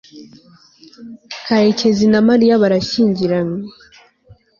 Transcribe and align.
karekezi 1.45 2.05
na 2.13 2.19
mariya 2.29 2.61
barashyingiranywe 2.63 3.61